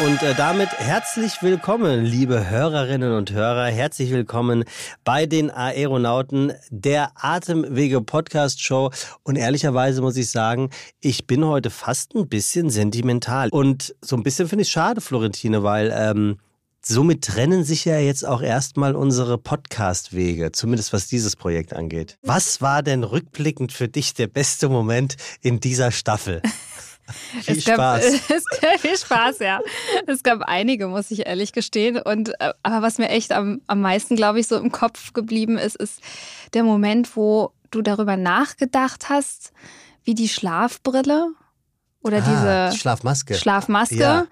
[0.00, 3.66] Und äh, damit herzlich willkommen, liebe Hörerinnen und Hörer.
[3.66, 4.64] Herzlich willkommen
[5.04, 8.90] bei den Aeronauten der Atemwege Podcast Show.
[9.22, 10.70] Und ehrlicherweise muss ich sagen,
[11.00, 13.48] ich bin heute fast ein bisschen sentimental.
[13.50, 16.38] Und so ein bisschen finde ich schade, Florentine, weil ähm,
[16.82, 22.18] somit trennen sich ja jetzt auch erstmal unsere Podcast-Wege, zumindest was dieses Projekt angeht.
[22.22, 26.42] Was war denn rückblickend für dich der beste Moment in dieser Staffel?
[27.42, 28.04] Viel es gab, Spaß.
[28.30, 29.60] Es viel Spaß, ja.
[30.06, 31.98] Es gab einige, muss ich ehrlich gestehen.
[31.98, 35.58] Und äh, aber was mir echt am, am meisten, glaube ich, so im Kopf geblieben
[35.58, 36.00] ist, ist
[36.54, 39.52] der Moment, wo du darüber nachgedacht hast,
[40.04, 41.28] wie die Schlafbrille
[42.02, 43.34] oder Ah, diese Schlafmaske.
[43.34, 44.26] Schlafmaske Ja.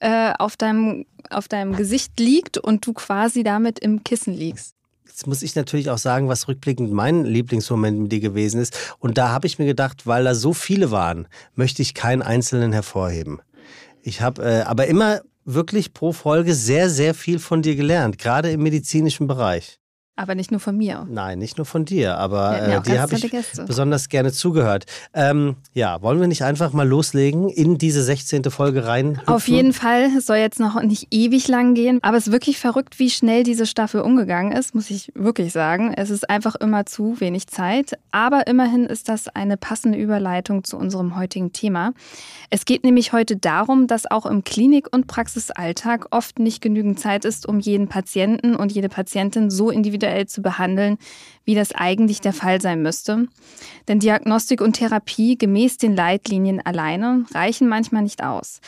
[0.00, 4.74] äh, auf, deinem, auf deinem Gesicht liegt und du quasi damit im Kissen liegst.
[5.20, 8.94] Jetzt muss ich natürlich auch sagen, was rückblickend mein Lieblingsmoment mit dir gewesen ist.
[9.00, 12.72] Und da habe ich mir gedacht, weil da so viele waren, möchte ich keinen einzelnen
[12.72, 13.42] hervorheben.
[14.00, 18.50] Ich habe äh, aber immer wirklich pro Folge sehr, sehr viel von dir gelernt, gerade
[18.50, 19.79] im medizinischen Bereich.
[20.20, 21.06] Aber nicht nur von mir.
[21.08, 23.64] Nein, nicht nur von dir, aber äh, dir habe ich Gäste.
[23.64, 24.84] besonders gerne zugehört.
[25.14, 28.44] Ähm, ja, wollen wir nicht einfach mal loslegen, in diese 16.
[28.50, 29.18] Folge rein?
[29.24, 30.10] Auf jeden Fall.
[30.18, 32.00] Es soll jetzt noch nicht ewig lang gehen.
[32.02, 35.94] Aber es ist wirklich verrückt, wie schnell diese Staffel umgegangen ist, muss ich wirklich sagen.
[35.96, 37.92] Es ist einfach immer zu wenig Zeit.
[38.10, 41.94] Aber immerhin ist das eine passende Überleitung zu unserem heutigen Thema.
[42.50, 47.24] Es geht nämlich heute darum, dass auch im Klinik- und Praxisalltag oft nicht genügend Zeit
[47.24, 50.98] ist, um jeden Patienten und jede Patientin so individuell zu behandeln,
[51.44, 53.26] wie das eigentlich der Fall sein müsste.
[53.88, 58.60] Denn Diagnostik und Therapie gemäß den Leitlinien alleine reichen manchmal nicht aus.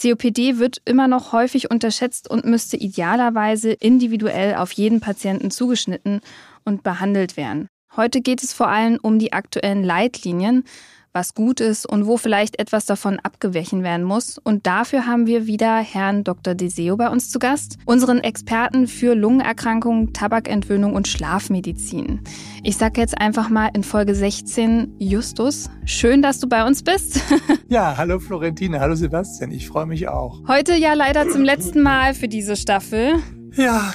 [0.00, 6.20] COPD wird immer noch häufig unterschätzt und müsste idealerweise individuell auf jeden Patienten zugeschnitten
[6.64, 7.68] und behandelt werden.
[7.94, 10.64] Heute geht es vor allem um die aktuellen Leitlinien,
[11.12, 14.38] was gut ist und wo vielleicht etwas davon abgewichen werden muss.
[14.38, 16.54] Und dafür haben wir wieder Herrn Dr.
[16.54, 22.20] Deseo bei uns zu Gast, unseren Experten für Lungenerkrankungen, Tabakentwöhnung und Schlafmedizin.
[22.62, 25.68] Ich sage jetzt einfach mal in Folge 16 Justus.
[25.84, 27.20] Schön, dass du bei uns bist.
[27.68, 30.46] Ja, hallo Florentine, hallo Sebastian, ich freue mich auch.
[30.46, 33.14] Heute ja leider zum letzten Mal für diese Staffel.
[33.56, 33.94] Ja,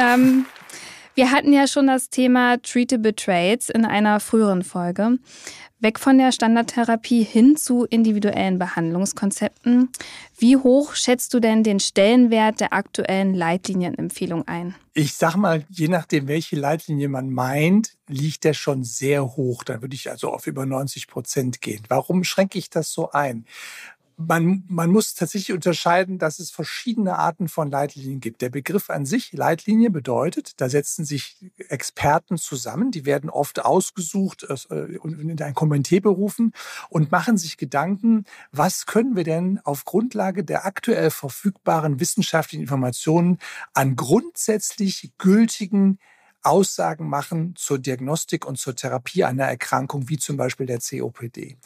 [0.00, 0.46] Ähm,
[1.20, 5.18] wir hatten ja schon das Thema Treatable Traits in einer früheren Folge.
[5.78, 9.90] Weg von der Standardtherapie hin zu individuellen Behandlungskonzepten.
[10.38, 14.74] Wie hoch schätzt du denn den Stellenwert der aktuellen Leitlinienempfehlung ein?
[14.92, 19.62] ich sag mal, je nachdem, welche Leitlinie man meint, liegt der schon sehr hoch.
[19.62, 21.82] Dann würde ich also auf über 90 Prozent gehen.
[21.88, 23.46] Warum schränke ich das so ein?
[24.26, 28.42] Man, man muss tatsächlich unterscheiden, dass es verschiedene Arten von Leitlinien gibt.
[28.42, 34.46] Der Begriff an sich, Leitlinie, bedeutet, da setzen sich Experten zusammen, die werden oft ausgesucht
[34.48, 36.52] äh, und in ein Komitee berufen
[36.90, 43.38] und machen sich Gedanken, was können wir denn auf Grundlage der aktuell verfügbaren wissenschaftlichen Informationen
[43.72, 45.98] an grundsätzlich gültigen
[46.42, 51.56] Aussagen machen zur Diagnostik und zur Therapie einer Erkrankung, wie zum Beispiel der COPD.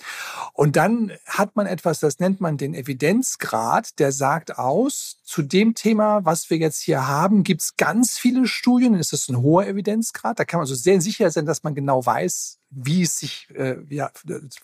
[0.52, 5.74] Und dann hat man etwas, das nennt man den Evidenzgrad, der sagt aus, zu dem
[5.74, 10.38] Thema, was wir jetzt hier haben, gibt es ganz viele Studien, ist ein hoher Evidenzgrad,
[10.38, 13.76] da kann man also sehr sicher sein, dass man genau weiß, wie es sich äh,
[13.88, 14.10] ja,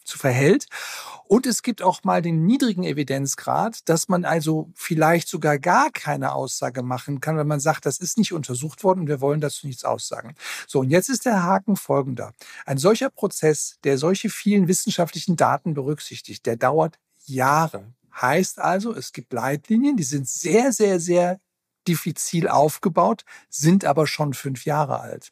[0.05, 0.67] zu verhält.
[1.27, 6.33] Und es gibt auch mal den niedrigen Evidenzgrad, dass man also vielleicht sogar gar keine
[6.33, 9.67] Aussage machen kann, wenn man sagt, das ist nicht untersucht worden und wir wollen dazu
[9.67, 10.35] nichts aussagen.
[10.67, 12.33] So, und jetzt ist der Haken folgender.
[12.67, 17.93] Ein solcher Prozess, der solche vielen wissenschaftlichen Daten berücksichtigt, der dauert Jahre.
[18.21, 21.41] Heißt also, es gibt Leitlinien, die sind sehr, sehr, sehr
[21.87, 25.31] diffizil aufgebaut, sind aber schon fünf Jahre alt.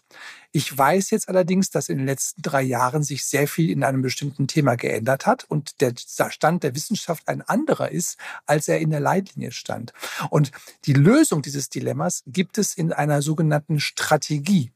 [0.52, 4.02] Ich weiß jetzt allerdings, dass in den letzten drei Jahren sich sehr viel in einem
[4.02, 8.90] bestimmten Thema geändert hat und der Stand der Wissenschaft ein anderer ist, als er in
[8.90, 9.92] der Leitlinie stand.
[10.30, 10.50] Und
[10.84, 14.72] die Lösung dieses Dilemmas gibt es in einer sogenannten Strategie.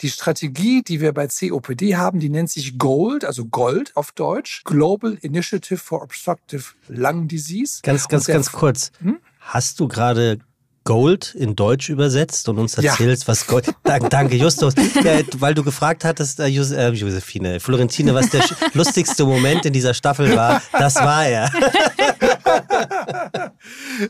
[0.00, 4.64] Die Strategie, die wir bei COPD haben, die nennt sich GOLD, also Gold auf Deutsch,
[4.64, 7.80] Global Initiative for Obstructive Lung Disease.
[7.82, 8.90] Ganz, ganz, ganz kurz.
[9.00, 9.18] Hm?
[9.38, 10.40] Hast du gerade
[10.84, 12.90] Gold in Deutsch übersetzt und uns Ja.
[12.90, 13.72] erzählst, was Gold.
[13.84, 14.74] Dank, danke, Justus.
[15.02, 18.42] Ja, weil du gefragt hattest, äh, Jos äh, Josephine, Florentine, was der
[18.74, 20.60] lustigste Moment in dieser Staffel war.
[20.72, 21.50] Das war er.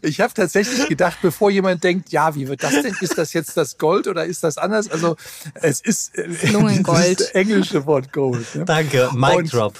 [0.02, 2.94] Ich habe tatsächlich gedacht, bevor jemand denkt, ja, wie wird das denn?
[3.00, 4.90] Ist das jetzt das Gold oder ist das anders?
[4.90, 5.16] Also
[5.54, 8.54] es ist äh, das englische Wort Gold.
[8.54, 8.64] Ne?
[8.64, 9.10] Danke.
[9.14, 9.78] Mic Und- Drop.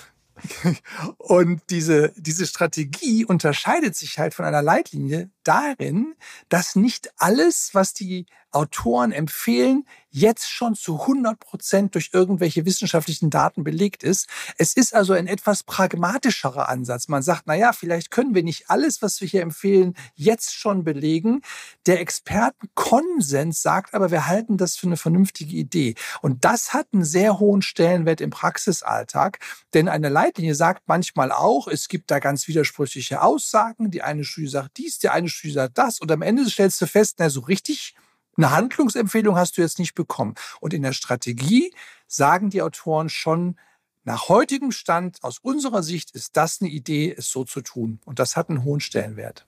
[1.19, 6.15] Und diese, diese Strategie unterscheidet sich halt von einer Leitlinie darin,
[6.49, 13.31] dass nicht alles, was die Autoren empfehlen, jetzt schon zu 100 Prozent durch irgendwelche wissenschaftlichen
[13.31, 14.29] Daten belegt ist.
[14.59, 17.09] Es ist also ein etwas pragmatischerer Ansatz.
[17.09, 20.85] Man sagt, na ja, vielleicht können wir nicht alles, was wir hier empfehlen, jetzt schon
[20.85, 21.41] belegen.
[21.87, 25.95] Der Expertenkonsens sagt aber, wir halten das für eine vernünftige Idee.
[26.21, 29.39] Und das hat einen sehr hohen Stellenwert im Praxisalltag,
[29.73, 33.91] denn eine Leitlinie sagt manchmal auch, es gibt da ganz widersprüchliche Aussagen.
[33.91, 36.01] Die eine Studie sagt dies, die eine Studie sagt das.
[36.01, 37.95] Und am Ende stellst du fest, na, so richtig
[38.37, 40.35] eine Handlungsempfehlung hast du jetzt nicht bekommen.
[40.61, 41.73] Und in der Strategie
[42.07, 43.57] sagen die Autoren schon,
[44.05, 48.01] nach heutigem Stand, aus unserer Sicht, ist das eine Idee, es so zu tun.
[48.05, 49.47] Und das hat einen hohen Stellenwert.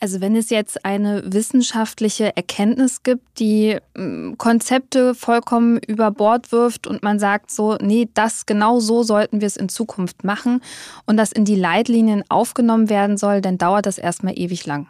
[0.00, 6.86] Also wenn es jetzt eine wissenschaftliche Erkenntnis gibt, die hm, Konzepte vollkommen über Bord wirft
[6.86, 10.62] und man sagt so, nee, das genau so sollten wir es in Zukunft machen
[11.06, 14.88] und das in die Leitlinien aufgenommen werden soll, dann dauert das erstmal ewig lang.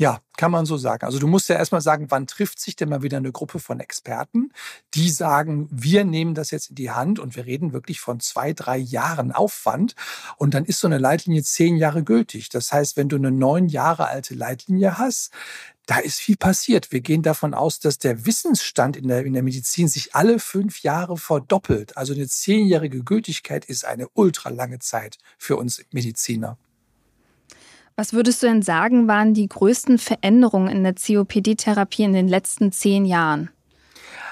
[0.00, 1.04] Ja, kann man so sagen.
[1.04, 3.80] Also du musst ja erstmal sagen, wann trifft sich denn mal wieder eine Gruppe von
[3.80, 4.52] Experten,
[4.94, 8.52] die sagen, wir nehmen das jetzt in die Hand und wir reden wirklich von zwei,
[8.52, 9.96] drei Jahren Aufwand
[10.36, 12.48] und dann ist so eine Leitlinie zehn Jahre gültig.
[12.48, 15.32] Das heißt, wenn du eine neun Jahre alte Leitlinie hast,
[15.86, 16.92] da ist viel passiert.
[16.92, 20.82] Wir gehen davon aus, dass der Wissensstand in der, in der Medizin sich alle fünf
[20.82, 21.96] Jahre verdoppelt.
[21.96, 26.56] Also eine zehnjährige Gültigkeit ist eine ultra lange Zeit für uns Mediziner.
[27.98, 32.70] Was würdest du denn sagen, waren die größten Veränderungen in der COPD-Therapie in den letzten
[32.70, 33.50] zehn Jahren?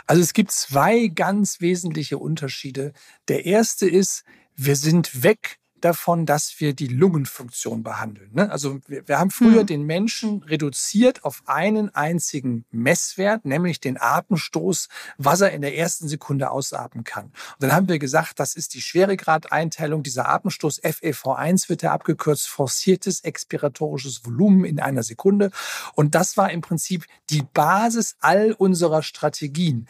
[0.06, 2.92] Also es gibt zwei ganz wesentliche Unterschiede.
[3.26, 4.22] Der erste ist,
[4.54, 8.31] wir sind weg davon, dass wir die Lungenfunktion behandeln.
[8.33, 8.50] Ne?
[8.50, 9.67] Also wir, wir, haben früher hm.
[9.67, 16.09] den Menschen reduziert auf einen einzigen Messwert, nämlich den Atemstoß, was er in der ersten
[16.09, 17.27] Sekunde ausatmen kann.
[17.27, 20.03] Und dann haben wir gesagt, das ist die Schweregradeinteilung.
[20.03, 25.50] Dieser Atemstoß FEV1 wird ja abgekürzt, forciertes expiratorisches Volumen in einer Sekunde.
[25.94, 29.88] Und das war im Prinzip die Basis all unserer Strategien.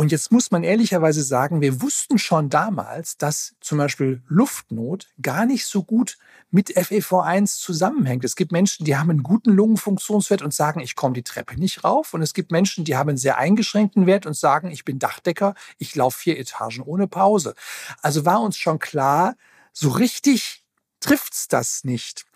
[0.00, 5.44] Und jetzt muss man ehrlicherweise sagen, wir wussten schon damals, dass zum Beispiel Luftnot gar
[5.44, 6.16] nicht so gut
[6.50, 8.24] mit FEV1 zusammenhängt.
[8.24, 11.84] Es gibt Menschen, die haben einen guten Lungenfunktionswert und sagen, ich komme die Treppe nicht
[11.84, 12.14] rauf.
[12.14, 15.54] Und es gibt Menschen, die haben einen sehr eingeschränkten Wert und sagen, ich bin Dachdecker,
[15.76, 17.54] ich laufe vier Etagen ohne Pause.
[18.00, 19.36] Also war uns schon klar,
[19.74, 20.64] so richtig
[21.00, 22.26] trifft's das nicht.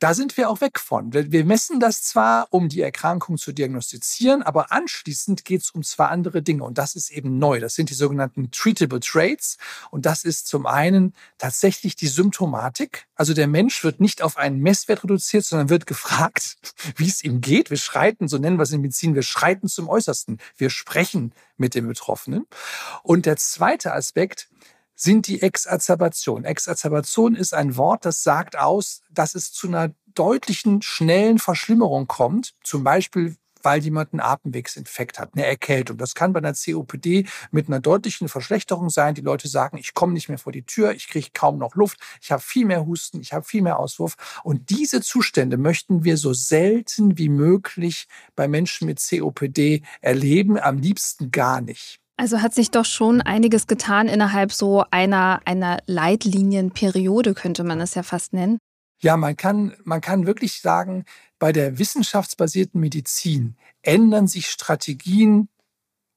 [0.00, 1.12] Da sind wir auch weg von.
[1.12, 6.06] Wir messen das zwar, um die Erkrankung zu diagnostizieren, aber anschließend geht es um zwei
[6.06, 6.62] andere Dinge.
[6.62, 7.58] Und das ist eben neu.
[7.58, 9.58] Das sind die sogenannten Treatable Traits.
[9.90, 13.08] Und das ist zum einen tatsächlich die Symptomatik.
[13.16, 16.58] Also der Mensch wird nicht auf einen Messwert reduziert, sondern wird gefragt,
[16.96, 17.70] wie es ihm geht.
[17.70, 20.38] Wir schreiten, so nennen wir es in Medizin, wir schreiten zum Äußersten.
[20.56, 22.46] Wir sprechen mit dem Betroffenen.
[23.02, 24.48] Und der zweite Aspekt,
[24.98, 26.44] sind die Exazerbation.
[26.44, 32.54] Exazerbation ist ein Wort, das sagt aus, dass es zu einer deutlichen, schnellen Verschlimmerung kommt.
[32.64, 35.98] Zum Beispiel, weil jemand einen Atemwegsinfekt hat, eine Erkältung.
[35.98, 39.14] Das kann bei einer COPD mit einer deutlichen Verschlechterung sein.
[39.14, 41.98] Die Leute sagen, ich komme nicht mehr vor die Tür, ich kriege kaum noch Luft,
[42.20, 44.16] ich habe viel mehr Husten, ich habe viel mehr Auswurf.
[44.42, 50.78] Und diese Zustände möchten wir so selten wie möglich bei Menschen mit COPD erleben, am
[50.78, 52.00] liebsten gar nicht.
[52.20, 57.94] Also hat sich doch schon einiges getan innerhalb so einer, einer Leitlinienperiode, könnte man es
[57.94, 58.58] ja fast nennen.
[59.00, 61.04] Ja, man kann, man kann wirklich sagen,
[61.38, 65.48] bei der wissenschaftsbasierten Medizin ändern sich Strategien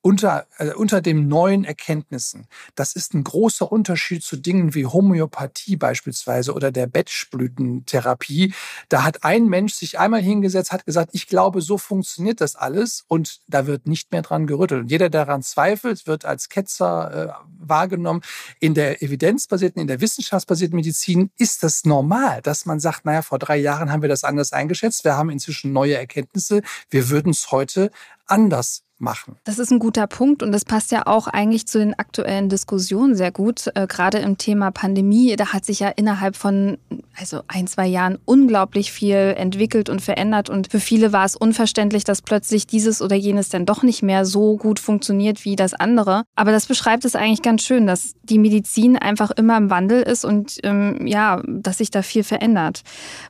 [0.02, 2.48] unter, äh, unter den neuen Erkenntnissen.
[2.76, 8.54] Das ist ein großer Unterschied zu Dingen wie Homöopathie beispielsweise oder der Bettschblütentherapie.
[8.90, 13.06] Da hat ein Mensch sich einmal hingesetzt, hat gesagt, ich glaube, so funktioniert das alles
[13.08, 14.82] und da wird nicht mehr dran gerüttelt.
[14.82, 18.22] Und jeder, der daran zweifelt, wird als Ketzer äh, wahrgenommen.
[18.60, 23.40] In der evidenzbasierten, in der wissenschaftsbasierten Medizin ist das normal, dass man sagt, naja, vor
[23.40, 27.52] drei Jahren haben wir das anders eingeschätzt, wir haben inzwischen neue Erkenntnisse, wir würden es
[27.52, 27.92] heute
[28.26, 29.36] anders machen.
[29.44, 33.16] Das ist ein guter Punkt und das passt ja auch eigentlich zu den aktuellen Diskussionen
[33.16, 33.70] sehr gut.
[33.76, 36.78] Äh, gerade im Thema Pandemie, da hat sich ja innerhalb von
[37.20, 42.04] also ein, zwei Jahren unglaublich viel entwickelt und verändert und für viele war es unverständlich,
[42.04, 46.24] dass plötzlich dieses oder jenes dann doch nicht mehr so gut funktioniert wie das andere.
[46.36, 50.26] Aber das beschreibt es eigentlich ganz schön, dass die Medizin einfach immer im Wandel ist
[50.26, 52.82] und ähm, ja, dass sich da viel verändert.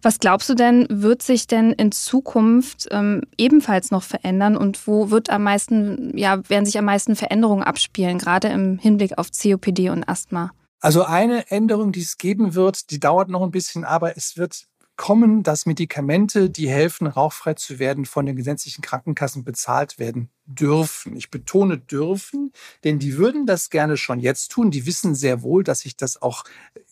[0.01, 5.11] Was glaubst du denn, wird sich denn in Zukunft ähm, ebenfalls noch verändern und wo
[5.11, 9.29] wird am meisten meisten, ja, werden sich am meisten Veränderungen abspielen, gerade im Hinblick auf
[9.31, 10.51] COPD und Asthma?
[10.79, 14.65] Also eine Änderung, die es geben wird, die dauert noch ein bisschen, aber es wird
[14.97, 21.15] kommen, dass Medikamente, die helfen, rauchfrei zu werden, von den gesetzlichen Krankenkassen bezahlt werden dürfen.
[21.15, 22.51] Ich betone dürfen,
[22.83, 24.69] denn die würden das gerne schon jetzt tun.
[24.69, 26.43] Die wissen sehr wohl, dass sich das auch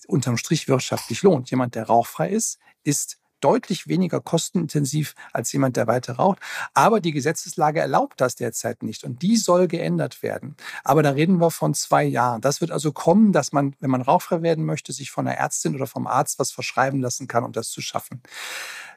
[0.07, 1.51] unterm Strich wirtschaftlich lohnt.
[1.51, 6.39] Jemand, der rauchfrei ist, ist deutlich weniger kostenintensiv als jemand, der weiter raucht.
[6.73, 10.55] Aber die Gesetzeslage erlaubt das derzeit nicht und die soll geändert werden.
[10.83, 12.41] Aber da reden wir von zwei Jahren.
[12.41, 15.75] Das wird also kommen, dass man, wenn man rauchfrei werden möchte, sich von einer Ärztin
[15.75, 18.21] oder vom Arzt was verschreiben lassen kann, um das zu schaffen.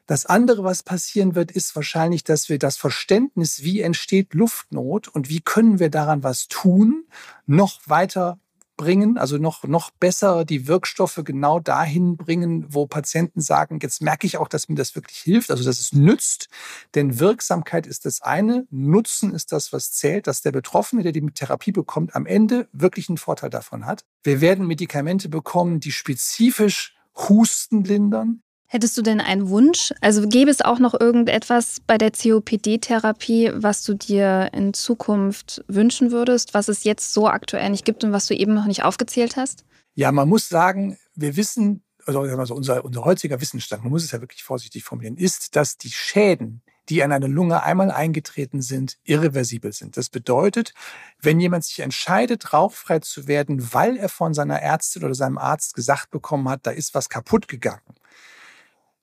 [0.06, 5.28] Das andere, was passieren wird, ist wahrscheinlich, dass wir das Verständnis, wie entsteht Luftnot und
[5.28, 7.06] wie können wir daran was tun,
[7.46, 8.38] noch weiter
[8.76, 14.26] bringen, also noch, noch besser die Wirkstoffe genau dahin bringen, wo Patienten sagen, jetzt merke
[14.26, 16.48] ich auch, dass mir das wirklich hilft, also dass es nützt.
[16.94, 21.24] Denn Wirksamkeit ist das eine, Nutzen ist das, was zählt, dass der Betroffene, der die
[21.26, 24.04] Therapie bekommt, am Ende wirklich einen Vorteil davon hat.
[24.22, 26.96] Wir werden Medikamente bekommen, die spezifisch
[27.28, 29.92] Husten lindern, Hättest du denn einen Wunsch?
[30.00, 36.10] Also gäbe es auch noch irgendetwas bei der COPD-Therapie, was du dir in Zukunft wünschen
[36.10, 39.36] würdest, was es jetzt so aktuell nicht gibt und was du eben noch nicht aufgezählt
[39.36, 39.66] hast?
[39.92, 44.22] Ja, man muss sagen, wir wissen, also, unser, unser heutiger Wissensstand, man muss es ja
[44.22, 49.74] wirklich vorsichtig formulieren, ist, dass die Schäden, die an eine Lunge einmal eingetreten sind, irreversibel
[49.74, 49.98] sind.
[49.98, 50.72] Das bedeutet,
[51.20, 55.74] wenn jemand sich entscheidet, rauchfrei zu werden, weil er von seiner Ärztin oder seinem Arzt
[55.74, 57.82] gesagt bekommen hat, da ist was kaputt gegangen,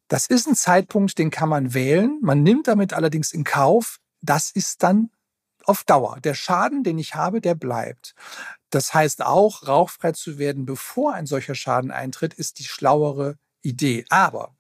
[0.10, 2.18] das ist ein Zeitpunkt, den kann man wählen.
[2.22, 5.12] Man nimmt damit allerdings in Kauf, das ist dann
[5.64, 6.20] auf Dauer.
[6.22, 8.16] Der Schaden, den ich habe, der bleibt.
[8.72, 14.04] Das heißt auch, rauchfrei zu werden, bevor ein solcher Schaden eintritt, ist die schlauere Idee.
[14.10, 14.56] Aber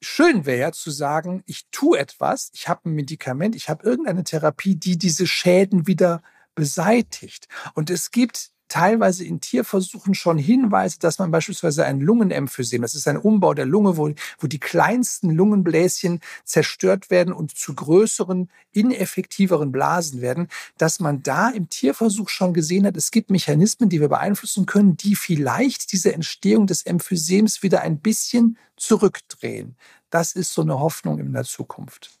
[0.00, 4.24] schön wäre ja zu sagen, ich tue etwas, ich habe ein Medikament, ich habe irgendeine
[4.24, 6.22] Therapie, die diese Schäden wieder
[6.54, 7.48] beseitigt.
[7.74, 13.06] Und es gibt teilweise in Tierversuchen schon Hinweise, dass man beispielsweise ein Lungenemphysem, das ist
[13.08, 19.72] ein Umbau der Lunge, wo, wo die kleinsten Lungenbläschen zerstört werden und zu größeren, ineffektiveren
[19.72, 20.48] Blasen werden,
[20.78, 24.96] dass man da im Tierversuch schon gesehen hat, es gibt Mechanismen, die wir beeinflussen können,
[24.96, 29.76] die vielleicht diese Entstehung des Emphysems wieder ein bisschen zurückdrehen.
[30.10, 32.19] Das ist so eine Hoffnung in der Zukunft.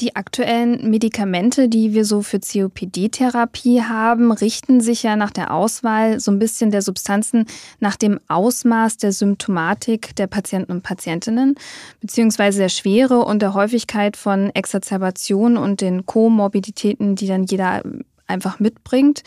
[0.00, 6.20] Die aktuellen Medikamente, die wir so für COPD-Therapie haben, richten sich ja nach der Auswahl
[6.20, 7.44] so ein bisschen der Substanzen
[7.80, 11.54] nach dem Ausmaß der Symptomatik der Patienten und Patientinnen,
[12.00, 17.82] beziehungsweise der Schwere und der Häufigkeit von Exacerbationen und den Komorbiditäten, die dann jeder
[18.26, 19.22] einfach mitbringt.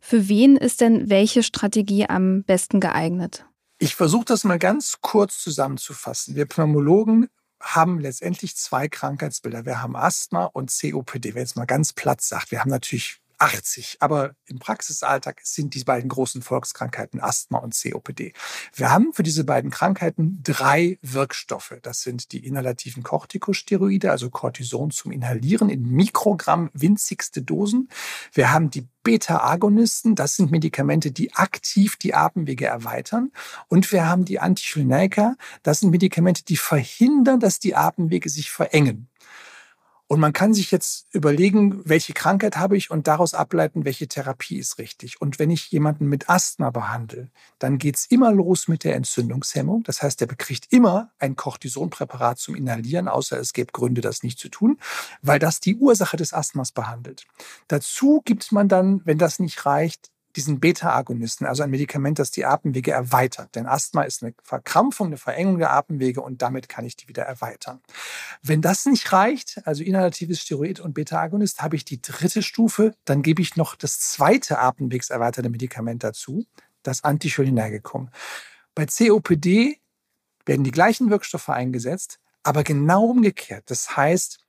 [0.00, 3.44] Für wen ist denn welche Strategie am besten geeignet?
[3.78, 6.36] Ich versuche das mal ganz kurz zusammenzufassen.
[6.36, 7.28] Wir Pneumologen
[7.60, 9.64] haben letztendlich zwei Krankheitsbilder.
[9.64, 11.34] Wir haben Asthma und COPD.
[11.34, 13.98] Wer jetzt mal ganz platt sagt, wir haben natürlich 80.
[14.00, 18.32] Aber im Praxisalltag sind die beiden großen Volkskrankheiten Asthma und COPD.
[18.74, 21.74] Wir haben für diese beiden Krankheiten drei Wirkstoffe.
[21.82, 27.88] Das sind die inhalativen Corticosteroide, also Cortison zum Inhalieren in Mikrogramm winzigste Dosen.
[28.32, 33.30] Wir haben die Beta-Agonisten, das sind Medikamente, die aktiv die Atemwege erweitern.
[33.68, 39.08] Und wir haben die Anticholinergiker, das sind Medikamente, die verhindern, dass die Atemwege sich verengen.
[40.08, 44.58] Und man kann sich jetzt überlegen, welche Krankheit habe ich und daraus ableiten, welche Therapie
[44.58, 45.20] ist richtig.
[45.20, 49.82] Und wenn ich jemanden mit Asthma behandle, dann geht's immer los mit der Entzündungshemmung.
[49.82, 54.38] Das heißt, der bekriegt immer ein Cortisonpräparat zum Inhalieren, außer es gäbe Gründe, das nicht
[54.38, 54.78] zu tun,
[55.22, 57.26] weil das die Ursache des Asthmas behandelt.
[57.66, 62.44] Dazu gibt man dann, wenn das nicht reicht, diesen Beta-Agonisten, also ein Medikament, das die
[62.44, 63.54] Atemwege erweitert.
[63.54, 67.22] Denn Asthma ist eine Verkrampfung, eine Verengung der Atemwege und damit kann ich die wieder
[67.24, 67.80] erweitern.
[68.42, 73.22] Wenn das nicht reicht, also inhalatives Steroid und Beta-Agonist, habe ich die dritte Stufe, dann
[73.22, 76.46] gebe ich noch das zweite atemwegserweiterte Medikament dazu,
[76.82, 78.10] das Anticholinergikum.
[78.74, 79.80] Bei COPD
[80.44, 83.64] werden die gleichen Wirkstoffe eingesetzt, aber genau umgekehrt.
[83.66, 84.45] Das heißt,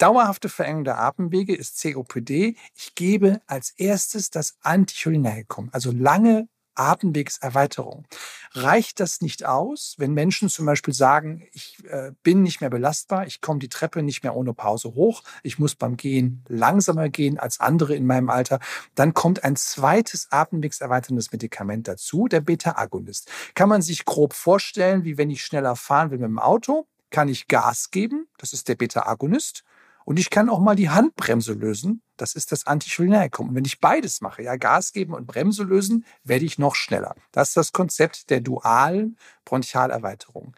[0.00, 2.56] dauerhafte Verengung der Atemwege ist COPD.
[2.74, 8.06] Ich gebe als erstes das Anticholinergikum, also lange Atemwegserweiterung.
[8.52, 13.26] Reicht das nicht aus, wenn Menschen zum Beispiel sagen, ich äh, bin nicht mehr belastbar,
[13.26, 17.38] ich komme die Treppe nicht mehr ohne Pause hoch, ich muss beim Gehen langsamer gehen
[17.38, 18.60] als andere in meinem Alter,
[18.94, 23.30] dann kommt ein zweites atemwegserweiterndes Medikament dazu, der Beta-Agonist.
[23.54, 27.28] Kann man sich grob vorstellen, wie wenn ich schneller fahren will mit dem Auto, kann
[27.28, 29.64] ich Gas geben, das ist der Beta-Agonist,
[30.10, 32.02] und ich kann auch mal die Handbremse lösen.
[32.20, 33.48] Das ist das Anticholinergikum.
[33.50, 37.14] Und wenn ich beides mache, ja, Gas geben und Bremse lösen, werde ich noch schneller.
[37.32, 40.54] Das ist das Konzept der dualen Bronchialerweiterung.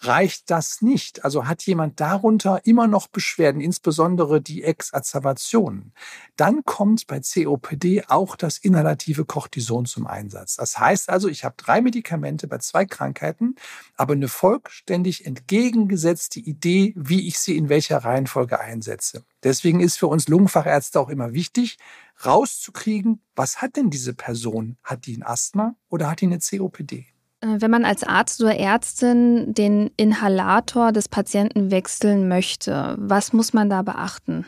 [0.00, 1.24] Reicht das nicht?
[1.24, 5.92] Also hat jemand darunter immer noch Beschwerden, insbesondere die Exacerbationen,
[6.36, 10.56] dann kommt bei COPD auch das inhalative Cortison zum Einsatz.
[10.56, 13.54] Das heißt also, ich habe drei Medikamente bei zwei Krankheiten,
[13.96, 19.24] aber eine vollständig entgegengesetzte Idee, wie ich sie in welcher Reihenfolge einsetze.
[19.42, 21.78] Deswegen ist für uns Lungenfachärzte auch immer wichtig,
[22.24, 24.76] rauszukriegen, was hat denn diese Person?
[24.82, 27.06] Hat die ein Asthma oder hat die eine COPD?
[27.40, 33.52] Äh, wenn man als Arzt oder Ärztin den Inhalator des Patienten wechseln möchte, was muss
[33.52, 34.46] man da beachten?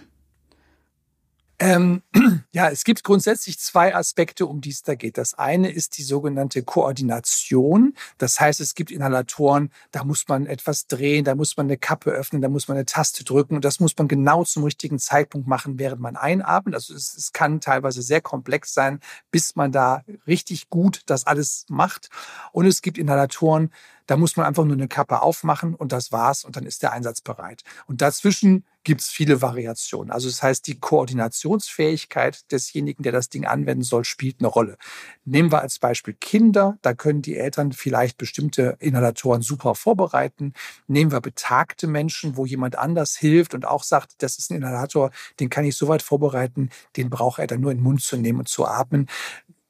[1.59, 2.03] Ähm,
[2.53, 5.19] ja, es gibt grundsätzlich zwei Aspekte, um die es da geht.
[5.19, 7.95] Das eine ist die sogenannte Koordination.
[8.19, 12.11] Das heißt, es gibt Inhalatoren, da muss man etwas drehen, da muss man eine Kappe
[12.11, 15.47] öffnen, da muss man eine Taste drücken und das muss man genau zum richtigen Zeitpunkt
[15.47, 16.75] machen, während man einatmet.
[16.75, 21.67] Also es, es kann teilweise sehr komplex sein, bis man da richtig gut das alles
[21.69, 22.09] macht.
[22.53, 23.71] Und es gibt Inhalatoren,
[24.07, 26.93] da muss man einfach nur eine Kappe aufmachen und das war's und dann ist der
[26.93, 27.63] Einsatz bereit.
[27.87, 30.11] Und dazwischen gibt es viele Variationen.
[30.11, 34.77] Also das heißt, die Koordinationsfähigkeit desjenigen, der das Ding anwenden soll, spielt eine Rolle.
[35.25, 40.53] Nehmen wir als Beispiel Kinder, da können die Eltern vielleicht bestimmte Inhalatoren super vorbereiten.
[40.87, 45.11] Nehmen wir betagte Menschen, wo jemand anders hilft und auch sagt, das ist ein Inhalator,
[45.41, 48.17] den kann ich so weit vorbereiten, den braucht er dann nur in den Mund zu
[48.17, 49.09] nehmen und zu atmen.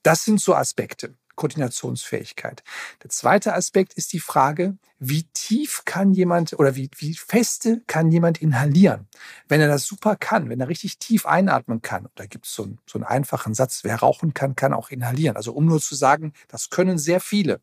[0.02, 1.14] Das sind so Aspekte.
[1.36, 2.62] Koordinationsfähigkeit.
[3.02, 8.10] Der zweite Aspekt ist die Frage, wie tief kann jemand oder wie, wie feste kann
[8.10, 9.08] jemand inhalieren?
[9.48, 12.64] Wenn er das super kann, wenn er richtig tief einatmen kann, da gibt es so,
[12.64, 15.36] einen, so einen einfachen Satz, wer rauchen kann, kann auch inhalieren.
[15.36, 17.60] Also um nur zu sagen, das können sehr viele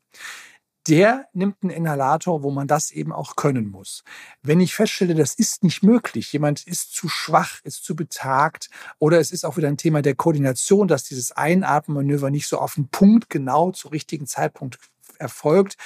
[0.88, 4.04] der nimmt einen Inhalator, wo man das eben auch können muss.
[4.42, 9.20] Wenn ich feststelle, das ist nicht möglich, jemand ist zu schwach, ist zu betagt oder
[9.20, 12.88] es ist auch wieder ein Thema der Koordination, dass dieses Einatmenmanöver nicht so auf den
[12.88, 14.80] Punkt genau zu richtigen Zeitpunkt
[15.20, 15.78] erfolgt,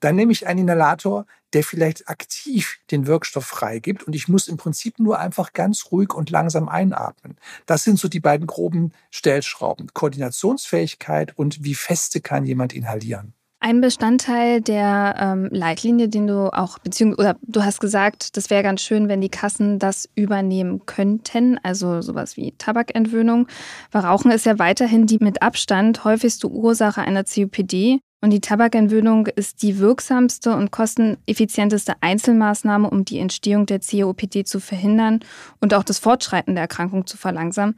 [0.00, 4.56] dann nehme ich einen Inhalator, der vielleicht aktiv den Wirkstoff freigibt und ich muss im
[4.56, 7.36] Prinzip nur einfach ganz ruhig und langsam einatmen.
[7.66, 9.92] Das sind so die beiden groben Stellschrauben.
[9.92, 13.34] Koordinationsfähigkeit und wie feste kann jemand inhalieren.
[13.64, 18.64] Ein Bestandteil der ähm, Leitlinie, den du auch, beziehungsweise, oder du hast gesagt, das wäre
[18.64, 23.46] ganz schön, wenn die Kassen das übernehmen könnten, also sowas wie Tabakentwöhnung.
[23.92, 28.00] Weil Rauchen ist ja weiterhin die mit Abstand häufigste Ursache einer COPD.
[28.20, 34.58] Und die Tabakentwöhnung ist die wirksamste und kosteneffizienteste Einzelmaßnahme, um die Entstehung der COPD zu
[34.58, 35.20] verhindern
[35.60, 37.76] und auch das Fortschreiten der Erkrankung zu verlangsamen.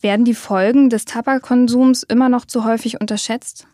[0.00, 3.68] Werden die Folgen des Tabakkonsums immer noch zu häufig unterschätzt?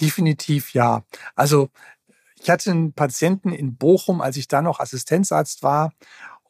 [0.00, 1.04] Definitiv ja.
[1.34, 1.70] Also
[2.40, 5.92] ich hatte einen Patienten in Bochum, als ich da noch Assistenzarzt war.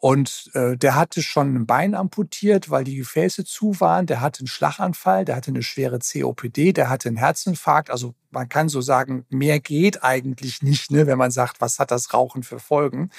[0.00, 4.06] Und äh, der hatte schon ein Bein amputiert, weil die Gefäße zu waren.
[4.06, 7.88] Der hatte einen Schlaganfall, der hatte eine schwere COPD, der hatte einen Herzinfarkt.
[7.88, 11.92] Also man kann so sagen, mehr geht eigentlich nicht, ne, wenn man sagt, was hat
[11.92, 13.10] das Rauchen für Folgen.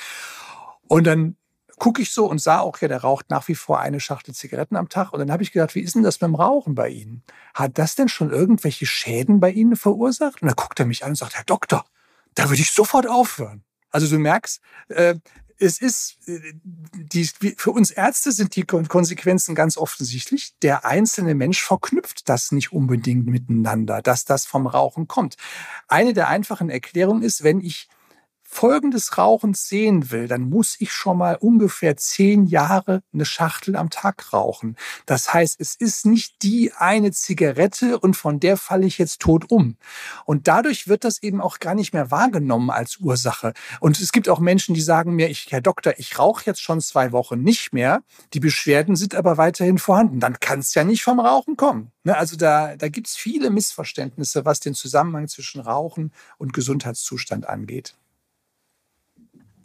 [0.90, 1.38] Und dann
[1.78, 4.76] gucke ich so und sah auch, ja, der raucht nach wie vor eine Schachtel Zigaretten
[4.76, 5.14] am Tag.
[5.14, 7.24] Und dann habe ich gedacht, wie ist denn das dem Rauchen bei Ihnen?
[7.54, 10.42] Hat das denn schon irgendwelche Schäden bei Ihnen verursacht?
[10.42, 11.86] Und dann guckt er mich an und sagt, Herr Doktor,
[12.36, 13.64] da würde ich sofort aufhören.
[13.90, 15.16] Also du merkst, äh,
[15.60, 17.26] es ist, äh, die,
[17.58, 20.56] für uns Ärzte sind die Konsequenzen ganz offensichtlich.
[20.62, 25.38] Der einzelne Mensch verknüpft das nicht unbedingt miteinander, dass das vom Rauchen kommt.
[25.88, 27.88] Eine der einfachen Erklärungen ist, wenn ich
[28.54, 33.76] Folgen des Rauchens sehen will, dann muss ich schon mal ungefähr zehn Jahre eine Schachtel
[33.76, 34.78] am Tag rauchen.
[35.06, 39.50] Das heißt, es ist nicht die eine Zigarette und von der falle ich jetzt tot
[39.50, 39.78] um.
[40.26, 43.54] Und dadurch wird das eben auch gar nicht mehr wahrgenommen als Ursache.
[43.80, 46.80] Und es gibt auch Menschen, die sagen mir, ich, Herr Doktor, ich rauche jetzt schon
[46.80, 48.04] zwei Wochen nicht mehr.
[48.34, 50.20] Die Beschwerden sind aber weiterhin vorhanden.
[50.20, 51.92] Dann kann es ja nicht vom Rauchen kommen.
[52.04, 57.50] Ne, also da, da gibt es viele Missverständnisse, was den Zusammenhang zwischen Rauchen und Gesundheitszustand
[57.50, 57.96] angeht.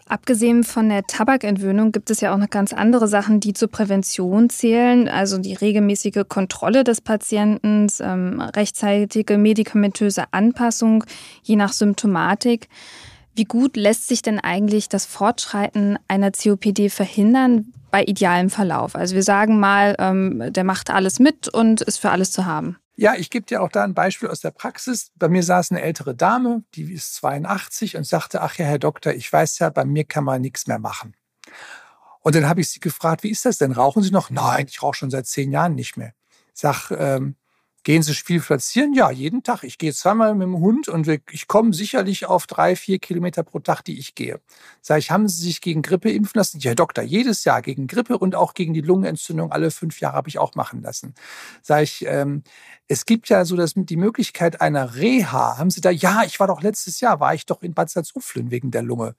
[0.09, 4.49] Abgesehen von der Tabakentwöhnung gibt es ja auch noch ganz andere Sachen, die zur Prävention
[4.49, 5.07] zählen.
[5.07, 11.05] Also die regelmäßige Kontrolle des Patienten, ähm, rechtzeitige medikamentöse Anpassung
[11.43, 12.69] je nach Symptomatik.
[13.35, 18.97] Wie gut lässt sich denn eigentlich das Fortschreiten einer COPD verhindern bei idealem Verlauf?
[18.97, 22.79] Also wir sagen mal, ähm, der macht alles mit und ist für alles zu haben.
[23.01, 25.13] Ja, ich gebe dir auch da ein Beispiel aus der Praxis.
[25.15, 29.13] Bei mir saß eine ältere Dame, die ist 82 und sagte, ach ja, Herr Doktor,
[29.13, 31.15] ich weiß ja, bei mir kann man nichts mehr machen.
[32.23, 33.71] Und dann habe ich sie gefragt, wie ist das denn?
[33.71, 34.31] Rauchen Sie noch?
[34.31, 36.13] Nein, ich rauche schon seit zehn Jahren nicht mehr.
[36.55, 37.37] Sag, ähm,
[37.89, 38.93] Gehen Sie viel spazieren?
[38.93, 39.63] Ja, jeden Tag.
[39.63, 43.61] Ich gehe zweimal mit dem Hund und ich komme sicherlich auf drei, vier Kilometer pro
[43.61, 44.43] Tag, die ich gehe.
[44.83, 46.59] Sag ich, haben Sie sich gegen Grippe impfen lassen?
[46.61, 50.29] Ja, Doktor, jedes Jahr gegen Grippe und auch gegen die Lungenentzündung alle fünf Jahre habe
[50.29, 51.15] ich auch machen lassen.
[51.63, 52.43] Sag ich, ähm,
[52.89, 55.57] es gibt ja so dass die Möglichkeit einer Reha.
[55.57, 55.89] Haben Sie da?
[55.89, 59.15] Ja, ich war doch letztes Jahr, war ich doch in Bad Salzuflen wegen der Lunge.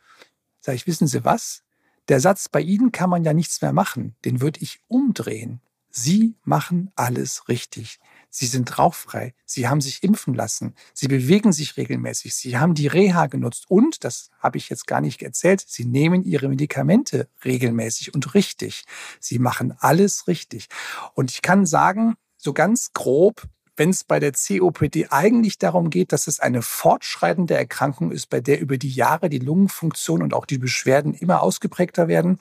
[0.61, 1.63] Sag ich, wissen Sie was?
[2.07, 5.59] Der Satz, bei Ihnen kann man ja nichts mehr machen, den würde ich umdrehen.
[5.89, 7.99] Sie machen alles richtig.
[8.29, 9.33] Sie sind rauchfrei.
[9.45, 10.75] Sie haben sich impfen lassen.
[10.93, 12.35] Sie bewegen sich regelmäßig.
[12.35, 13.65] Sie haben die Reha genutzt.
[13.67, 18.85] Und, das habe ich jetzt gar nicht erzählt, Sie nehmen Ihre Medikamente regelmäßig und richtig.
[19.19, 20.67] Sie machen alles richtig.
[21.15, 26.11] Und ich kann sagen, so ganz grob, wenn es bei der COPD eigentlich darum geht,
[26.11, 30.45] dass es eine fortschreitende Erkrankung ist, bei der über die Jahre die Lungenfunktion und auch
[30.45, 32.37] die Beschwerden immer ausgeprägter werden,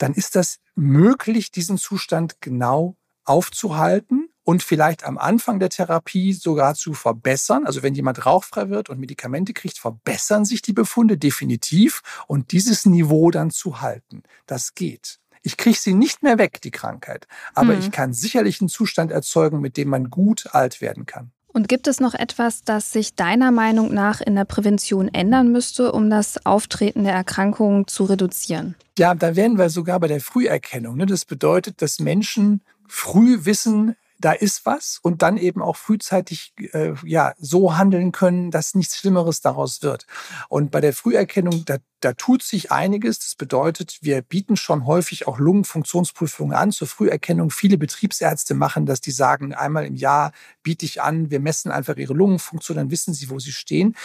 [0.00, 6.74] dann ist das möglich, diesen Zustand genau aufzuhalten und vielleicht am Anfang der Therapie sogar
[6.74, 7.66] zu verbessern.
[7.66, 12.86] Also wenn jemand rauchfrei wird und Medikamente kriegt, verbessern sich die Befunde definitiv und dieses
[12.86, 14.22] Niveau dann zu halten.
[14.46, 15.18] Das geht.
[15.42, 17.80] Ich kriege sie nicht mehr weg, die Krankheit, aber mhm.
[17.80, 21.32] ich kann sicherlich einen Zustand erzeugen, mit dem man gut alt werden kann.
[21.52, 25.92] Und gibt es noch etwas, das sich deiner Meinung nach in der Prävention ändern müsste,
[25.92, 28.76] um das Auftreten der Erkrankung zu reduzieren?
[28.98, 30.96] Ja, da wären wir sogar bei der Früherkennung.
[30.96, 31.06] Ne?
[31.06, 36.92] Das bedeutet, dass Menschen früh wissen, da ist was und dann eben auch frühzeitig äh,
[37.04, 40.06] ja so handeln können, dass nichts Schlimmeres daraus wird.
[40.48, 43.18] Und bei der Früherkennung, da, da tut sich einiges.
[43.18, 47.50] Das bedeutet, wir bieten schon häufig auch Lungenfunktionsprüfungen an zur Früherkennung.
[47.50, 51.96] Viele Betriebsärzte machen das, die sagen, einmal im Jahr biete ich an, wir messen einfach
[51.96, 53.96] ihre Lungenfunktion, dann wissen sie, wo sie stehen.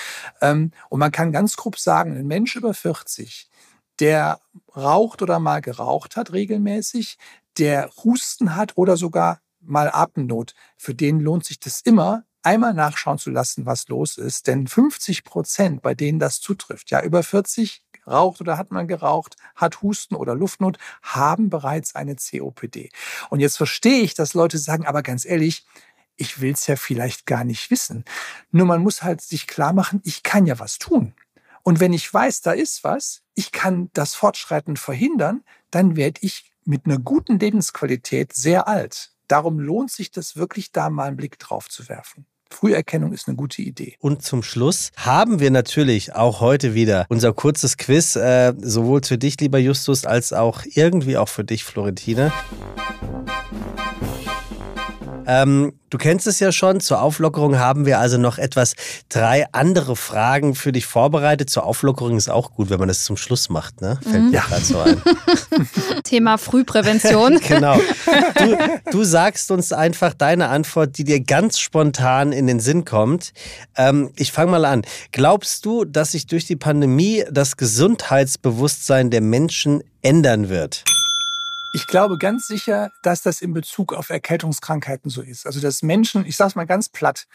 [0.41, 3.49] Ähm, und man kann ganz grob sagen, ein Mensch über 40,
[3.99, 4.39] der
[4.75, 7.17] raucht oder mal geraucht hat regelmäßig,
[7.57, 13.17] der Husten hat oder sogar mal Atemnot, für den lohnt sich das immer, einmal nachschauen
[13.17, 14.47] zu lassen, was los ist.
[14.47, 19.35] Denn 50 Prozent, bei denen das zutrifft, ja, über 40 raucht oder hat man geraucht,
[19.55, 22.89] hat Husten oder Luftnot, haben bereits eine COPD.
[23.29, 25.65] Und jetzt verstehe ich, dass Leute sagen, aber ganz ehrlich,
[26.17, 28.05] ich will es ja vielleicht gar nicht wissen.
[28.51, 31.13] Nur man muss halt sich klar machen, ich kann ja was tun.
[31.63, 36.51] Und wenn ich weiß, da ist was, ich kann das Fortschreiten verhindern, dann werde ich
[36.63, 39.14] mit einer guten Lebensqualität sehr alt.
[39.27, 42.25] Darum lohnt sich das wirklich, da mal einen Blick drauf zu werfen.
[42.51, 43.95] Früherkennung ist eine gute Idee.
[43.99, 49.17] Und zum Schluss haben wir natürlich auch heute wieder unser kurzes Quiz, äh, sowohl für
[49.17, 52.31] dich, lieber Justus, als auch irgendwie auch für dich, Florentine.
[55.27, 56.79] Ähm, du kennst es ja schon.
[56.79, 58.75] Zur Auflockerung haben wir also noch etwas
[59.09, 61.49] drei andere Fragen für dich vorbereitet.
[61.49, 63.99] Zur Auflockerung ist auch gut, wenn man das zum Schluss macht, ne?
[64.01, 64.31] Fällt mhm.
[64.31, 65.01] mir gerade so ein.
[66.03, 67.39] Thema Frühprävention.
[67.47, 67.79] genau.
[68.37, 68.57] Du,
[68.91, 73.33] du, sagst uns einfach deine Antwort, die dir ganz spontan in den Sinn kommt.
[73.75, 74.83] Ähm, ich fange mal an.
[75.11, 80.83] Glaubst du, dass sich durch die Pandemie das Gesundheitsbewusstsein der Menschen ändern wird?
[81.75, 85.45] Ich glaube ganz sicher, dass das in Bezug auf Erkältungskrankheiten so ist.
[85.45, 87.27] Also dass Menschen, ich sage es mal ganz platt,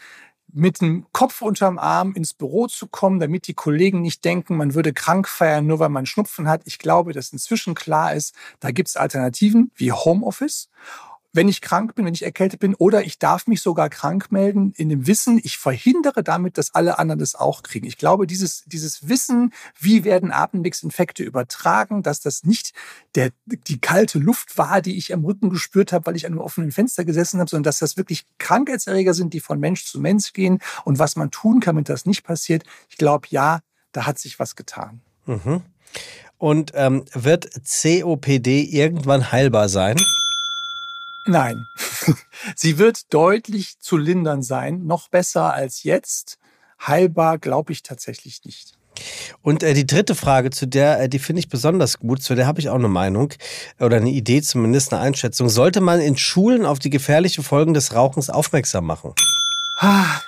[0.51, 4.73] mit dem Kopf unterm Arm ins Büro zu kommen, damit die Kollegen nicht denken, man
[4.73, 6.63] würde krank feiern, nur weil man Schnupfen hat.
[6.65, 10.69] Ich glaube, dass inzwischen klar ist, da gibt es Alternativen wie Homeoffice
[11.33, 14.73] wenn ich krank bin, wenn ich erkältet bin, oder ich darf mich sogar krank melden
[14.77, 17.87] in dem Wissen, ich verhindere damit, dass alle anderen das auch kriegen.
[17.87, 22.73] Ich glaube, dieses, dieses Wissen, wie werden Atemwegsinfekte übertragen, dass das nicht
[23.15, 26.41] der, die kalte Luft war, die ich am Rücken gespürt habe, weil ich an einem
[26.41, 30.33] offenen Fenster gesessen habe, sondern dass das wirklich Krankheitserreger sind, die von Mensch zu Mensch
[30.33, 32.63] gehen und was man tun kann, damit das nicht passiert.
[32.89, 33.61] Ich glaube, ja,
[33.93, 35.01] da hat sich was getan.
[35.25, 35.61] Mhm.
[36.37, 39.95] Und ähm, wird COPD irgendwann heilbar sein?
[41.25, 41.67] Nein.
[42.55, 46.39] Sie wird deutlich zu lindern sein, noch besser als jetzt.
[46.85, 48.73] Heilbar glaube ich tatsächlich nicht.
[49.41, 52.47] Und äh, die dritte Frage, zu der, äh, die finde ich besonders gut, zu der
[52.47, 53.33] habe ich auch eine Meinung
[53.79, 55.49] oder eine Idee, zumindest eine Einschätzung.
[55.49, 59.13] Sollte man in Schulen auf die gefährlichen Folgen des Rauchens aufmerksam machen?
[59.77, 60.21] Ah,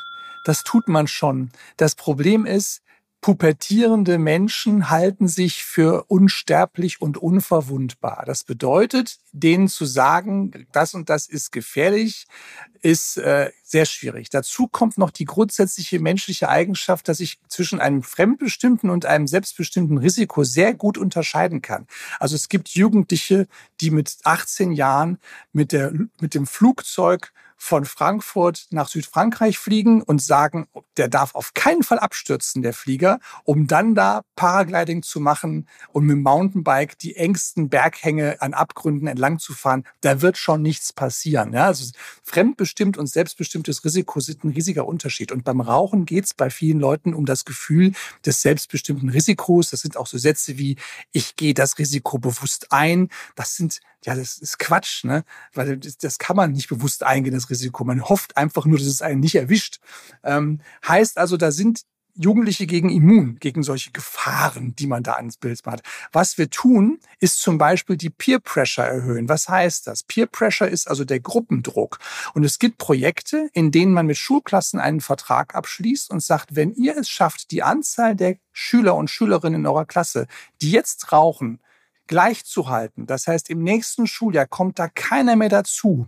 [0.44, 1.52] das tut man schon.
[1.78, 2.82] Das Problem ist,
[3.24, 8.24] pubertierende Menschen halten sich für unsterblich und unverwundbar.
[8.26, 12.28] Das bedeutet, denen zu sagen, das und das ist gefährlich,
[12.82, 14.30] ist äh, sehr schwierig.
[14.30, 20.00] Dazu kommt noch die grundsätzliche menschliche Eigenschaft, dass ich zwischen einem fremdbestimmten und einem selbstbestimmten
[20.00, 21.88] Risiko sehr gut unterscheiden kann.
[22.20, 23.48] Also es gibt Jugendliche,
[23.80, 25.18] die mit 18 Jahren
[25.54, 31.54] mit, der, mit dem Flugzeug von Frankfurt nach Südfrankreich fliegen und sagen, der darf auf
[31.54, 36.98] keinen Fall abstürzen, der Flieger, um dann da Paragliding zu machen und mit dem Mountainbike
[37.00, 39.86] die engsten Berghänge an Abgründen entlang zu fahren.
[40.02, 41.54] Da wird schon nichts passieren.
[41.54, 41.68] Ja?
[41.68, 41.92] Also
[42.24, 45.32] fremdbestimmt und selbstbestimmtes Risiko sind ein riesiger Unterschied.
[45.32, 47.94] Und beim Rauchen geht es bei vielen Leuten um das Gefühl
[48.26, 49.70] des selbstbestimmten Risikos.
[49.70, 50.78] Das sind auch so Sätze wie,
[51.12, 53.10] ich gehe das Risiko bewusst ein.
[53.36, 55.24] Das sind ja, das ist Quatsch, ne?
[55.54, 57.48] Weil das, kann man nicht bewusst eingehen, das.
[57.84, 59.80] Man hofft einfach nur, dass es einen nicht erwischt.
[60.24, 61.84] Ähm, heißt also, da sind
[62.16, 65.82] Jugendliche gegen immun, gegen solche Gefahren, die man da ans Bild hat.
[66.12, 69.28] Was wir tun, ist zum Beispiel die Peer Pressure erhöhen.
[69.30, 70.04] Was heißt das?
[70.04, 71.98] Peer Pressure ist also der Gruppendruck.
[72.36, 76.74] Und es gibt Projekte, in denen man mit Schulklassen einen Vertrag abschließt und sagt, wenn
[76.74, 80.28] ihr es schafft, die Anzahl der Schüler und Schülerinnen in eurer Klasse,
[80.62, 81.60] die jetzt rauchen,
[82.06, 83.08] gleich zu halten.
[83.08, 86.08] Das heißt, im nächsten Schuljahr kommt da keiner mehr dazu.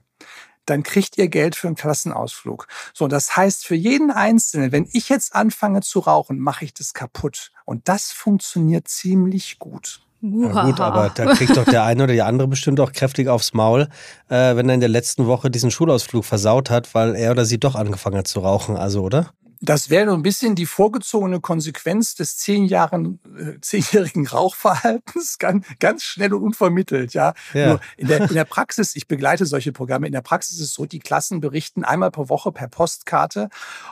[0.66, 2.68] Dann kriegt ihr Geld für einen Klassenausflug.
[2.94, 6.94] So, das heißt für jeden Einzelnen, wenn ich jetzt anfange zu rauchen, mache ich das
[6.94, 7.52] kaputt.
[7.66, 10.02] Und das funktioniert ziemlich gut.
[10.22, 13.54] Ja, gut, aber da kriegt doch der eine oder die andere bestimmt auch kräftig aufs
[13.54, 13.90] Maul,
[14.30, 17.60] äh, wenn er in der letzten Woche diesen Schulausflug versaut hat, weil er oder sie
[17.60, 19.32] doch angefangen hat zu rauchen, also, oder?
[19.62, 26.04] Das wäre ein bisschen die vorgezogene Konsequenz des zehn Jahren, äh, zehnjährigen Rauchverhaltens, ganz, ganz
[26.04, 27.14] schnell und unvermittelt.
[27.14, 27.34] Ja.
[27.54, 27.68] ja.
[27.68, 30.74] Nur in, der, in der Praxis, ich begleite solche Programme, in der Praxis ist es
[30.74, 33.50] so, die Klassen berichten einmal pro Woche per Postkarte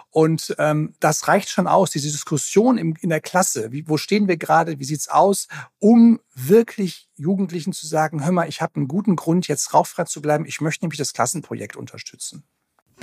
[0.09, 1.91] und ähm, das reicht schon aus.
[1.91, 5.47] Diese Diskussion im, in der Klasse, wie, wo stehen wir gerade, wie sieht's aus,
[5.79, 10.21] um wirklich Jugendlichen zu sagen, hör mal, ich habe einen guten Grund, jetzt rauchfrei zu
[10.21, 10.45] bleiben.
[10.45, 12.43] Ich möchte nämlich das Klassenprojekt unterstützen.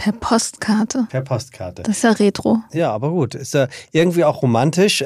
[0.00, 1.06] Per Postkarte.
[1.10, 1.82] Per Postkarte.
[1.82, 2.60] Das ist ja retro.
[2.72, 3.34] Ja, aber gut.
[3.34, 5.04] Ist ja irgendwie auch romantisch.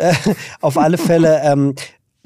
[0.61, 1.75] Auf alle Fälle ähm,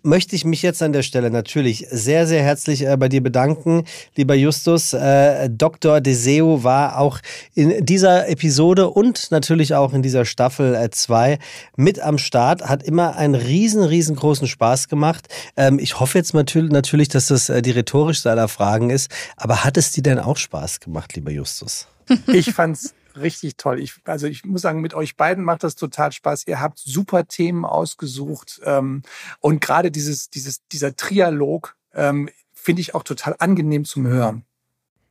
[0.02, 3.85] möchte ich mich jetzt an der Stelle natürlich sehr, sehr herzlich äh, bei dir bedanken,
[4.16, 4.92] lieber Justus.
[4.92, 6.02] Äh, Dr.
[6.02, 7.20] Deseo war auch
[7.54, 11.38] in dieser Episode und natürlich auch in dieser Staffel 2 äh,
[11.76, 15.28] mit am Start, hat immer einen riesen, riesengroßen Spaß gemacht.
[15.57, 19.64] Ähm, ich hoffe jetzt natürlich, natürlich dass das äh, die rhetorischste aller Fragen ist, aber
[19.64, 21.87] hat es dir denn auch Spaß gemacht, lieber Justus?
[22.29, 23.81] Ich fand's richtig toll.
[23.81, 26.47] Ich, also ich muss sagen, mit euch beiden macht das total Spaß.
[26.47, 29.03] Ihr habt super Themen ausgesucht ähm,
[29.40, 34.44] und gerade dieses, dieses, dieser Trialog ähm, finde ich auch total angenehm zum Hören.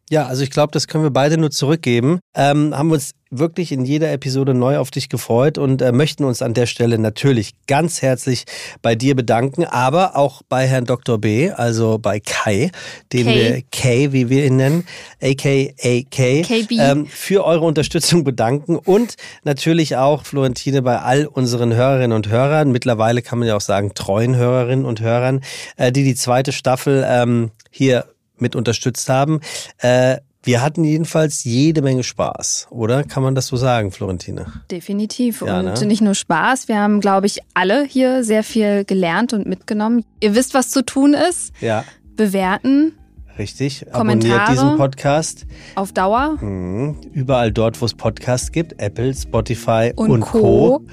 [0.10, 2.20] Ja, also ich glaube, das können wir beide nur zurückgeben.
[2.34, 6.42] Ähm, haben uns wirklich in jeder Episode neu auf dich gefreut und äh, möchten uns
[6.42, 8.46] an der Stelle natürlich ganz herzlich
[8.82, 11.18] bei dir bedanken, aber auch bei Herrn Dr.
[11.18, 12.72] B, also bei Kai,
[13.12, 13.34] den K.
[13.34, 14.88] wir K, wie wir ihn nennen,
[15.22, 15.66] aka
[16.10, 16.46] K,
[16.80, 22.72] ähm, für eure Unterstützung bedanken und natürlich auch Florentine bei all unseren Hörerinnen und Hörern,
[22.72, 25.42] mittlerweile kann man ja auch sagen treuen Hörerinnen und Hörern,
[25.76, 28.06] äh, die die zweite Staffel ähm, hier
[28.40, 29.42] mit unterstützt haben.
[29.80, 33.04] Äh, wir hatten jedenfalls jede Menge Spaß, oder?
[33.04, 34.46] Kann man das so sagen, Florentine?
[34.72, 35.44] Definitiv.
[35.46, 35.86] Ja, und ne?
[35.88, 40.06] nicht nur Spaß, wir haben, glaube ich, alle hier sehr viel gelernt und mitgenommen.
[40.22, 41.52] Ihr wisst, was zu tun ist.
[41.60, 41.84] Ja.
[42.16, 42.94] Bewerten.
[43.38, 43.86] Richtig.
[43.92, 45.46] Kommentare Abonniert diesen Podcast.
[45.76, 46.38] Auf Dauer.
[46.42, 47.02] Mhm.
[47.12, 48.82] Überall dort, wo es Podcasts gibt.
[48.82, 50.40] Apple, Spotify und, und Co.
[50.40, 50.86] Co.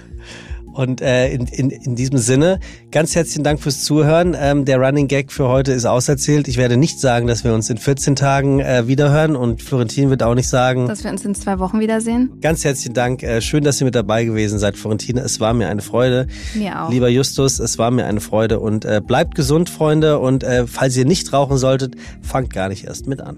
[0.74, 2.58] Und äh, in, in, in diesem Sinne,
[2.90, 4.36] ganz herzlichen Dank fürs Zuhören.
[4.38, 6.48] Ähm, der Running Gag für heute ist auserzählt.
[6.48, 10.24] Ich werde nicht sagen, dass wir uns in 14 Tagen äh, wiederhören und Florentin wird
[10.24, 12.32] auch nicht sagen, dass wir uns in zwei Wochen wiedersehen.
[12.40, 13.22] Ganz herzlichen Dank.
[13.22, 15.18] Äh, schön, dass ihr mit dabei gewesen seid, Florentin.
[15.18, 16.26] Es war mir eine Freude.
[16.54, 16.90] Mir auch.
[16.90, 18.58] Lieber Justus, es war mir eine Freude.
[18.58, 20.18] Und äh, bleibt gesund, Freunde.
[20.18, 23.36] Und äh, falls ihr nicht rauchen solltet, fangt gar nicht erst mit an.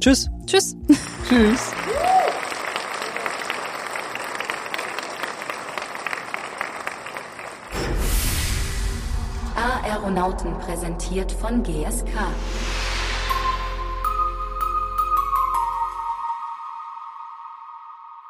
[0.00, 0.28] Tschüss.
[0.46, 0.76] Tschüss.
[1.28, 1.72] Tschüss.
[10.06, 12.06] Aeronauten präsentiert von GSK.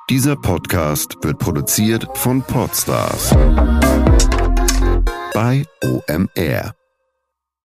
[0.09, 3.37] Dieser Podcast wird produziert von Podstars
[5.35, 6.75] bei OMR.